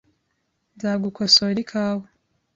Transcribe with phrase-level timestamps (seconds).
[0.75, 2.05] Nzagukosora ikawa.